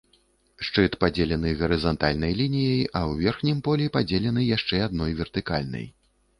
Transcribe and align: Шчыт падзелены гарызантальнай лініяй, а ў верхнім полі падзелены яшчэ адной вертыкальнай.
Шчыт 0.69 0.95
падзелены 1.03 1.51
гарызантальнай 1.59 2.33
лініяй, 2.41 2.81
а 2.87 2.99
ў 3.09 3.13
верхнім 3.29 3.63
полі 3.69 3.93
падзелены 4.01 4.49
яшчэ 4.57 4.85
адной 4.91 5.11
вертыкальнай. 5.25 5.91